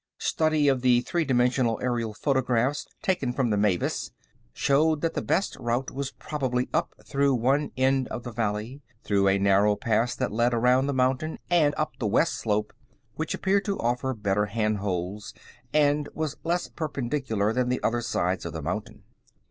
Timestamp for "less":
16.43-16.67